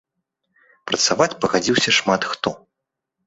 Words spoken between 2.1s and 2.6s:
хто.